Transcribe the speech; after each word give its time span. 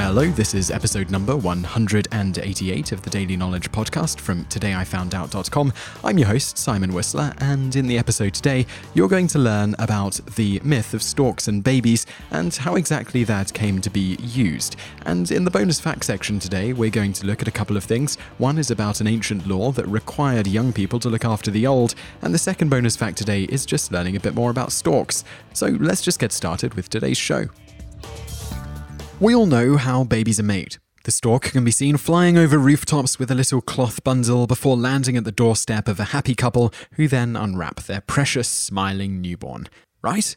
Hello, 0.00 0.26
this 0.30 0.54
is 0.54 0.70
episode 0.70 1.10
number 1.10 1.36
188 1.36 2.92
of 2.92 3.02
the 3.02 3.10
Daily 3.10 3.36
Knowledge 3.36 3.72
Podcast 3.72 4.20
from 4.20 4.44
todayifoundout.com. 4.44 5.72
I'm 6.04 6.16
your 6.16 6.28
host, 6.28 6.56
Simon 6.56 6.92
Whistler, 6.92 7.34
and 7.38 7.74
in 7.74 7.88
the 7.88 7.98
episode 7.98 8.32
today, 8.32 8.64
you're 8.94 9.08
going 9.08 9.26
to 9.26 9.40
learn 9.40 9.74
about 9.80 10.20
the 10.36 10.60
myth 10.62 10.94
of 10.94 11.02
storks 11.02 11.48
and 11.48 11.64
babies 11.64 12.06
and 12.30 12.54
how 12.54 12.76
exactly 12.76 13.24
that 13.24 13.52
came 13.52 13.80
to 13.80 13.90
be 13.90 14.14
used. 14.20 14.76
And 15.04 15.28
in 15.32 15.44
the 15.44 15.50
bonus 15.50 15.80
fact 15.80 16.04
section 16.04 16.38
today, 16.38 16.72
we're 16.72 16.90
going 16.90 17.12
to 17.14 17.26
look 17.26 17.42
at 17.42 17.48
a 17.48 17.52
couple 17.52 17.76
of 17.76 17.82
things. 17.82 18.14
One 18.38 18.56
is 18.56 18.70
about 18.70 19.00
an 19.00 19.08
ancient 19.08 19.48
law 19.48 19.72
that 19.72 19.86
required 19.88 20.46
young 20.46 20.72
people 20.72 21.00
to 21.00 21.10
look 21.10 21.24
after 21.24 21.50
the 21.50 21.66
old, 21.66 21.96
and 22.22 22.32
the 22.32 22.38
second 22.38 22.68
bonus 22.68 22.94
fact 22.94 23.18
today 23.18 23.42
is 23.42 23.66
just 23.66 23.90
learning 23.90 24.14
a 24.14 24.20
bit 24.20 24.36
more 24.36 24.52
about 24.52 24.70
storks. 24.70 25.24
So 25.54 25.66
let's 25.66 26.02
just 26.02 26.20
get 26.20 26.30
started 26.30 26.74
with 26.74 26.88
today's 26.88 27.18
show. 27.18 27.48
We 29.20 29.34
all 29.34 29.46
know 29.46 29.76
how 29.76 30.04
babies 30.04 30.38
are 30.38 30.44
made. 30.44 30.76
The 31.02 31.10
stork 31.10 31.42
can 31.42 31.64
be 31.64 31.72
seen 31.72 31.96
flying 31.96 32.38
over 32.38 32.56
rooftops 32.56 33.18
with 33.18 33.32
a 33.32 33.34
little 33.34 33.60
cloth 33.60 34.04
bundle 34.04 34.46
before 34.46 34.76
landing 34.76 35.16
at 35.16 35.24
the 35.24 35.32
doorstep 35.32 35.88
of 35.88 35.98
a 35.98 36.12
happy 36.14 36.36
couple 36.36 36.72
who 36.92 37.08
then 37.08 37.34
unwrap 37.34 37.82
their 37.82 38.00
precious, 38.00 38.46
smiling 38.46 39.20
newborn. 39.20 39.66
Right? 40.02 40.36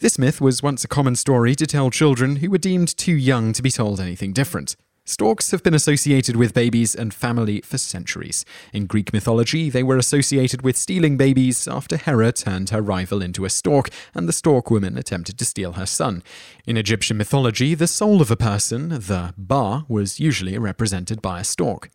This 0.00 0.18
myth 0.18 0.38
was 0.38 0.62
once 0.62 0.84
a 0.84 0.88
common 0.88 1.16
story 1.16 1.54
to 1.54 1.66
tell 1.66 1.88
children 1.88 2.36
who 2.36 2.50
were 2.50 2.58
deemed 2.58 2.94
too 2.94 3.14
young 3.14 3.54
to 3.54 3.62
be 3.62 3.70
told 3.70 4.00
anything 4.00 4.34
different. 4.34 4.76
Storks 5.06 5.50
have 5.50 5.62
been 5.62 5.74
associated 5.74 6.36
with 6.36 6.54
babies 6.54 6.94
and 6.94 7.12
family 7.12 7.60
for 7.62 7.78
centuries. 7.78 8.44
In 8.72 8.86
Greek 8.86 9.12
mythology, 9.12 9.68
they 9.68 9.82
were 9.82 9.96
associated 9.96 10.62
with 10.62 10.76
stealing 10.76 11.16
babies 11.16 11.66
after 11.66 11.96
Hera 11.96 12.32
turned 12.32 12.70
her 12.70 12.82
rival 12.82 13.20
into 13.20 13.44
a 13.44 13.50
stork 13.50 13.88
and 14.14 14.28
the 14.28 14.32
stork 14.32 14.70
woman 14.70 14.96
attempted 14.96 15.38
to 15.38 15.44
steal 15.44 15.72
her 15.72 15.86
son. 15.86 16.22
In 16.66 16.76
Egyptian 16.76 17.16
mythology, 17.16 17.74
the 17.74 17.88
soul 17.88 18.20
of 18.20 18.30
a 18.30 18.36
person, 18.36 18.88
the 18.90 19.34
Ba, 19.36 19.84
was 19.88 20.20
usually 20.20 20.56
represented 20.58 21.20
by 21.20 21.40
a 21.40 21.44
stork. 21.44 21.90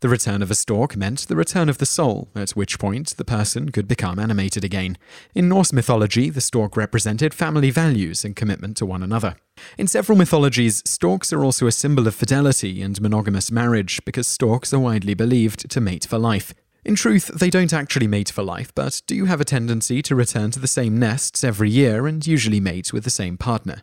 The 0.00 0.08
return 0.08 0.42
of 0.42 0.50
a 0.50 0.54
stork 0.54 0.96
meant 0.96 1.28
the 1.28 1.36
return 1.36 1.68
of 1.68 1.78
the 1.78 1.86
soul, 1.86 2.28
at 2.34 2.50
which 2.50 2.78
point 2.78 3.16
the 3.16 3.24
person 3.24 3.70
could 3.70 3.88
become 3.88 4.18
animated 4.18 4.64
again. 4.64 4.98
In 5.34 5.48
Norse 5.48 5.72
mythology, 5.72 6.30
the 6.30 6.40
stork 6.40 6.76
represented 6.76 7.34
family 7.34 7.70
values 7.70 8.24
and 8.24 8.36
commitment 8.36 8.76
to 8.78 8.86
one 8.86 9.02
another. 9.02 9.36
In 9.76 9.86
several 9.86 10.16
mythologies, 10.16 10.82
storks 10.88 11.32
are 11.32 11.44
also 11.44 11.66
a 11.66 11.72
symbol 11.72 12.06
of 12.06 12.14
fidelity 12.14 12.82
and 12.82 13.00
monogamous 13.00 13.50
marriage 13.50 14.00
because 14.04 14.26
storks 14.26 14.72
are 14.72 14.80
widely 14.80 15.14
believed 15.14 15.70
to 15.70 15.80
mate 15.80 16.06
for 16.06 16.18
life. 16.18 16.54
In 16.84 16.94
truth, 16.94 17.28
they 17.28 17.50
don't 17.50 17.74
actually 17.74 18.06
mate 18.06 18.30
for 18.30 18.42
life, 18.42 18.74
but 18.74 19.02
do 19.06 19.26
have 19.26 19.40
a 19.40 19.44
tendency 19.44 20.00
to 20.02 20.14
return 20.14 20.50
to 20.52 20.60
the 20.60 20.66
same 20.66 20.98
nests 20.98 21.44
every 21.44 21.70
year 21.70 22.06
and 22.06 22.26
usually 22.26 22.60
mate 22.60 22.92
with 22.92 23.04
the 23.04 23.10
same 23.10 23.36
partner. 23.36 23.82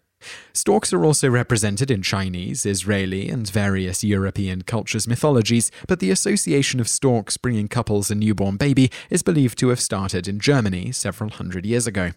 Storks 0.53 0.91
are 0.91 1.05
also 1.05 1.29
represented 1.29 1.91
in 1.91 2.01
Chinese, 2.01 2.65
Israeli, 2.65 3.29
and 3.29 3.49
various 3.49 4.03
European 4.03 4.63
cultures' 4.63 5.07
mythologies, 5.07 5.71
but 5.87 5.99
the 5.99 6.11
association 6.11 6.79
of 6.79 6.89
storks 6.89 7.37
bringing 7.37 7.67
couples 7.67 8.09
a 8.09 8.15
newborn 8.15 8.57
baby 8.57 8.91
is 9.09 9.23
believed 9.23 9.57
to 9.59 9.69
have 9.69 9.79
started 9.79 10.27
in 10.27 10.39
Germany 10.39 10.91
several 10.91 11.29
hundred 11.29 11.65
years 11.65 11.87
ago. 11.87 12.11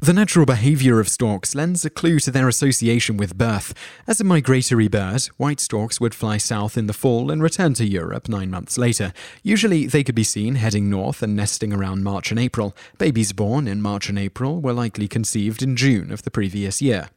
The 0.00 0.12
natural 0.12 0.46
behavior 0.46 1.00
of 1.00 1.08
storks 1.08 1.54
lends 1.54 1.84
a 1.84 1.90
clue 1.90 2.18
to 2.20 2.30
their 2.30 2.46
association 2.46 3.16
with 3.16 3.38
birth. 3.38 3.74
As 4.06 4.20
a 4.20 4.24
migratory 4.24 4.86
bird, 4.86 5.22
white 5.38 5.60
storks 5.60 6.00
would 6.00 6.14
fly 6.14 6.36
south 6.36 6.76
in 6.76 6.86
the 6.86 6.92
fall 6.92 7.30
and 7.30 7.42
return 7.42 7.74
to 7.74 7.86
Europe 7.86 8.28
nine 8.28 8.50
months 8.50 8.76
later. 8.76 9.12
Usually, 9.42 9.86
they 9.86 10.04
could 10.04 10.14
be 10.14 10.24
seen 10.24 10.56
heading 10.56 10.90
north 10.90 11.22
and 11.22 11.34
nesting 11.34 11.72
around 11.72 12.04
March 12.04 12.30
and 12.30 12.38
April. 12.38 12.76
Babies 12.98 13.32
born 13.32 13.66
in 13.66 13.82
March 13.82 14.08
and 14.08 14.18
April 14.18 14.60
were 14.60 14.74
likely 14.74 15.08
conceived 15.08 15.62
in 15.62 15.74
June 15.74 16.12
of 16.12 16.22
the 16.22 16.30
previous 16.30 16.82
year. 16.82 17.08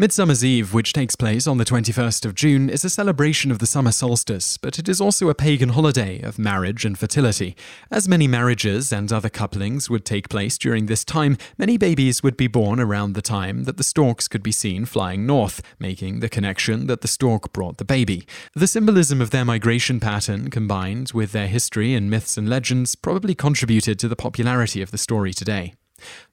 Midsummer's 0.00 0.42
Eve, 0.42 0.72
which 0.72 0.94
takes 0.94 1.14
place 1.14 1.46
on 1.46 1.58
the 1.58 1.64
21st 1.64 2.24
of 2.24 2.34
June, 2.34 2.70
is 2.70 2.84
a 2.84 2.90
celebration 2.90 3.50
of 3.50 3.58
the 3.58 3.66
summer 3.66 3.92
solstice, 3.92 4.56
but 4.56 4.78
it 4.78 4.88
is 4.88 5.00
also 5.00 5.28
a 5.28 5.34
pagan 5.34 5.70
holiday 5.70 6.20
of 6.22 6.38
marriage 6.38 6.86
and 6.86 6.98
fertility. 6.98 7.54
As 7.90 8.08
many 8.08 8.26
marriages 8.26 8.92
and 8.92 9.12
other 9.12 9.28
couplings 9.28 9.90
would 9.90 10.06
take 10.06 10.30
place 10.30 10.56
during 10.56 10.86
this 10.86 11.04
time, 11.04 11.36
many 11.58 11.76
babies 11.76 12.22
would 12.22 12.38
be 12.38 12.46
born 12.46 12.80
around 12.80 13.12
the 13.12 13.20
time 13.20 13.64
that 13.64 13.76
the 13.76 13.84
storks 13.84 14.26
could 14.26 14.42
be 14.42 14.52
seen 14.52 14.86
flying 14.86 15.26
north, 15.26 15.60
making 15.78 16.20
the 16.20 16.30
connection 16.30 16.86
that 16.86 17.02
the 17.02 17.08
stork 17.08 17.52
brought 17.52 17.76
the 17.76 17.84
baby. 17.84 18.26
The 18.54 18.66
symbolism 18.66 19.20
of 19.20 19.30
their 19.30 19.44
migration 19.44 20.00
pattern, 20.00 20.48
combined 20.48 21.12
with 21.12 21.32
their 21.32 21.48
history 21.48 21.94
and 21.94 22.08
myths 22.08 22.38
and 22.38 22.48
legends, 22.48 22.94
probably 22.94 23.34
contributed 23.34 23.98
to 23.98 24.08
the 24.08 24.16
popularity 24.16 24.80
of 24.80 24.92
the 24.92 24.98
story 24.98 25.34
today. 25.34 25.74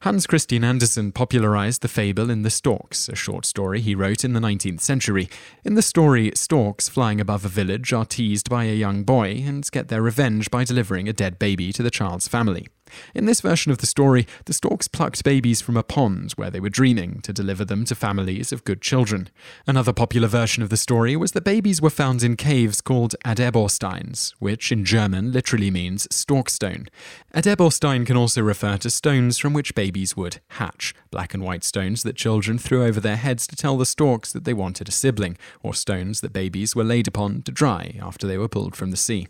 Hans 0.01 0.27
Christian 0.27 0.63
Andersen 0.63 1.11
popularized 1.11 1.81
the 1.81 1.87
fable 1.87 2.29
in 2.29 2.43
The 2.43 2.49
Storks, 2.49 3.09
a 3.09 3.15
short 3.15 3.45
story 3.45 3.81
he 3.81 3.95
wrote 3.95 4.23
in 4.23 4.33
the 4.33 4.39
19th 4.39 4.81
century. 4.81 5.29
In 5.63 5.75
the 5.75 5.81
story, 5.81 6.31
storks 6.35 6.89
flying 6.89 7.19
above 7.19 7.45
a 7.45 7.49
village 7.49 7.93
are 7.93 8.05
teased 8.05 8.49
by 8.49 8.65
a 8.65 8.75
young 8.75 9.03
boy 9.03 9.43
and 9.45 9.69
get 9.71 9.87
their 9.87 10.01
revenge 10.01 10.49
by 10.51 10.63
delivering 10.63 11.09
a 11.09 11.13
dead 11.13 11.39
baby 11.39 11.73
to 11.73 11.83
the 11.83 11.91
child's 11.91 12.27
family. 12.27 12.67
In 13.13 13.25
this 13.25 13.41
version 13.41 13.71
of 13.71 13.79
the 13.79 13.85
story, 13.85 14.27
the 14.45 14.53
storks 14.53 14.87
plucked 14.87 15.23
babies 15.23 15.61
from 15.61 15.77
a 15.77 15.83
pond 15.83 16.33
where 16.33 16.49
they 16.49 16.59
were 16.59 16.69
dreaming 16.69 17.21
to 17.21 17.33
deliver 17.33 17.65
them 17.65 17.85
to 17.85 17.95
families 17.95 18.51
of 18.51 18.63
good 18.63 18.81
children. 18.81 19.29
Another 19.65 19.93
popular 19.93 20.27
version 20.27 20.63
of 20.63 20.69
the 20.69 20.77
story 20.77 21.15
was 21.15 21.31
that 21.31 21.43
babies 21.43 21.81
were 21.81 21.89
found 21.89 22.23
in 22.23 22.35
caves 22.35 22.81
called 22.81 23.15
Adeborsteins, 23.25 24.33
which 24.39 24.71
in 24.71 24.85
German 24.85 25.31
literally 25.31 25.71
means 25.71 26.07
stork 26.11 26.49
stone. 26.49 26.87
Adeborstein 27.33 28.05
can 28.05 28.17
also 28.17 28.41
refer 28.41 28.77
to 28.77 28.89
stones 28.89 29.37
from 29.37 29.53
which 29.53 29.75
babies 29.75 30.17
would 30.17 30.39
hatch, 30.51 30.93
black 31.11 31.33
and 31.33 31.43
white 31.43 31.63
stones 31.63 32.03
that 32.03 32.15
children 32.15 32.57
threw 32.57 32.83
over 32.83 32.99
their 32.99 33.15
heads 33.15 33.47
to 33.47 33.55
tell 33.55 33.77
the 33.77 33.85
storks 33.85 34.31
that 34.31 34.43
they 34.43 34.53
wanted 34.53 34.87
a 34.89 34.91
sibling, 34.91 35.37
or 35.61 35.73
stones 35.73 36.21
that 36.21 36.33
babies 36.33 36.75
were 36.75 36.83
laid 36.83 37.07
upon 37.07 37.41
to 37.43 37.51
dry 37.51 37.97
after 38.01 38.27
they 38.27 38.37
were 38.37 38.47
pulled 38.47 38.75
from 38.75 38.91
the 38.91 38.97
sea. 38.97 39.27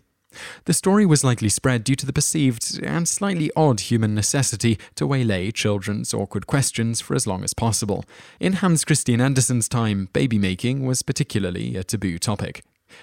The 0.64 0.74
story 0.74 1.06
was 1.06 1.24
likely 1.24 1.48
spread 1.48 1.84
due 1.84 1.96
to 1.96 2.06
the 2.06 2.12
perceived 2.12 2.80
and 2.82 3.08
slightly 3.08 3.50
odd 3.56 3.80
human 3.80 4.14
necessity 4.14 4.78
to 4.96 5.06
waylay 5.06 5.50
children's 5.50 6.12
awkward 6.12 6.46
questions 6.46 7.00
for 7.00 7.14
as 7.14 7.26
long 7.26 7.44
as 7.44 7.54
possible. 7.54 8.04
In 8.38 8.54
Hans 8.54 8.84
Christian 8.84 9.20
Andersen's 9.20 9.68
time, 9.68 10.08
baby 10.12 10.38
making 10.38 10.84
was 10.84 11.02
particularly 11.02 11.76
a 11.76 11.84
taboo 11.84 12.18
topic. 12.18 12.62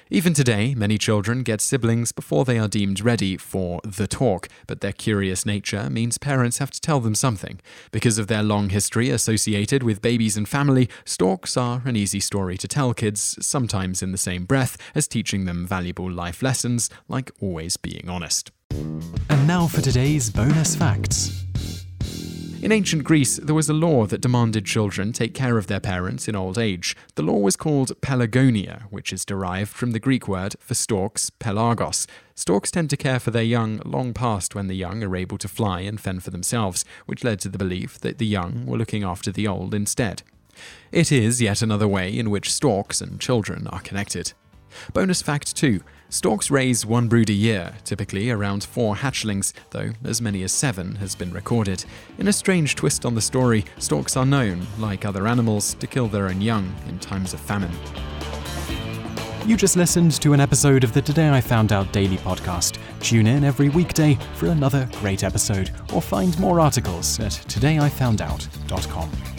Even 0.10 0.34
today, 0.34 0.76
many 0.76 0.98
children 0.98 1.44
get 1.44 1.62
siblings 1.62 2.12
before 2.12 2.46
they 2.46 2.60
are 2.60 2.68
deemed 2.68 3.02
ready 3.02 3.38
for 3.38 3.82
the 3.84 4.08
talk, 4.08 4.48
but 4.68 4.82
their 4.82 4.92
curious 4.92 5.46
nature 5.46 5.90
means 5.90 6.18
parents 6.18 6.58
have 6.58 6.72
to 6.72 6.82
tell 6.82 7.00
them 7.00 7.16
something. 7.16 7.60
Because 7.92 8.18
of 8.18 8.28
their 8.28 8.44
long 8.44 8.70
history 8.70 9.10
associated 9.10 9.84
with 9.84 10.02
babies 10.02 10.38
and 10.38 10.48
family, 10.48 10.90
storks 11.06 11.56
are 11.58 11.82
an 11.86 11.96
easy 11.96 12.20
story 12.20 12.58
to 12.58 12.68
tell 12.68 12.94
kids, 12.94 13.38
sometimes 13.46 14.02
in 14.02 14.12
the 14.12 14.18
same 14.18 14.46
breath 14.46 14.78
as 14.94 15.08
teaching 15.08 15.46
them 15.46 15.66
valuable 15.68 16.12
life 16.12 16.42
lessons 16.42 16.90
like 17.08 17.32
always 17.40 17.78
being 17.78 18.10
honest. 18.10 18.52
And 18.72 19.48
now 19.48 19.68
for 19.68 19.82
today's 19.82 20.30
bonus 20.30 20.76
facts. 20.76 21.45
In 22.66 22.72
ancient 22.72 23.04
Greece, 23.04 23.38
there 23.38 23.54
was 23.54 23.70
a 23.70 23.76
law 23.76 24.08
that 24.08 24.22
demanded 24.22 24.66
children 24.66 25.14
take 25.14 25.36
care 25.36 25.60
of 25.60 25.68
their 25.68 25.80
parents 25.80 26.28
in 26.28 26.36
old 26.36 26.58
age. 26.58 26.96
The 27.14 27.22
law 27.22 27.38
was 27.38 27.56
called 27.56 28.02
pelargonia, 28.02 28.88
which 28.90 29.14
is 29.14 29.24
derived 29.24 29.70
from 29.70 29.92
the 29.92 30.00
Greek 30.00 30.28
word 30.28 30.56
for 30.60 30.74
storks, 30.74 31.30
pelargos. 31.30 32.08
Storks 32.34 32.72
tend 32.72 32.90
to 32.90 32.98
care 32.98 33.20
for 33.20 33.30
their 33.30 33.44
young 33.44 33.84
long 33.86 34.16
past 34.16 34.56
when 34.56 34.66
the 34.66 34.74
young 34.74 35.04
are 35.04 35.16
able 35.16 35.38
to 35.38 35.48
fly 35.48 35.82
and 35.82 36.02
fend 36.02 36.24
for 36.24 36.32
themselves, 36.32 36.84
which 37.06 37.24
led 37.24 37.40
to 37.42 37.50
the 37.50 37.60
belief 37.60 38.00
that 38.00 38.18
the 38.18 38.26
young 38.26 38.66
were 38.66 38.80
looking 38.80 39.04
after 39.04 39.32
the 39.32 39.48
old 39.48 39.76
instead. 39.76 40.24
It 40.92 41.12
is 41.12 41.40
yet 41.40 41.62
another 41.62 41.88
way 41.88 42.18
in 42.18 42.32
which 42.32 42.52
storks 42.52 43.00
and 43.00 43.22
children 43.22 43.68
are 43.68 43.82
connected. 43.82 44.34
Bonus 44.92 45.22
fact 45.22 45.56
2 45.56 45.82
Storks 46.10 46.52
raise 46.52 46.86
one 46.86 47.08
brood 47.08 47.30
a 47.30 47.34
year, 47.34 47.74
typically 47.84 48.30
around 48.30 48.64
four 48.64 48.96
hatchlings, 48.96 49.54
though 49.72 49.92
as 50.04 50.22
many 50.22 50.44
as 50.44 50.52
seven 50.52 50.96
has 50.96 51.16
been 51.16 51.34
recorded. 51.34 51.84
In 52.18 52.28
a 52.28 52.34
strange 52.34 52.76
twist 52.76 53.06
on 53.06 53.16
the 53.16 53.22
story, 53.22 53.66
storks 53.80 54.16
are 54.16 54.26
known, 54.26 54.66
like 54.78 55.04
other 55.04 55.28
animals, 55.28 55.74
to 55.76 55.88
kill 55.88 56.08
their 56.08 56.28
own 56.28 56.42
young 56.42 56.74
in 56.88 57.00
times 57.00 57.34
of 57.34 57.40
famine. 57.40 57.72
You 59.46 59.58
just 59.58 59.76
listened 59.76 60.14
to 60.22 60.34
an 60.34 60.40
episode 60.40 60.84
of 60.84 60.94
the 60.94 61.02
Today 61.02 61.30
I 61.30 61.42
Found 61.42 61.72
Out 61.72 61.92
Daily 61.92 62.18
podcast. 62.18 62.80
Tune 63.00 63.28
in 63.28 63.44
every 63.44 63.70
weekday 63.70 64.18
for 64.36 64.48
another 64.48 64.90
great 65.02 65.24
episode, 65.24 65.72
or 65.94 66.02
find 66.02 66.40
more 66.40 66.60
articles 66.60 67.20
at 67.20 67.32
todayifoundout.com. 67.32 69.35